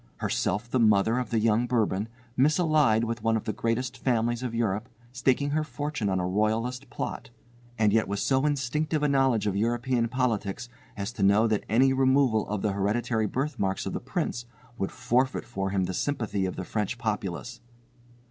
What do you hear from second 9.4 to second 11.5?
of European politics as to know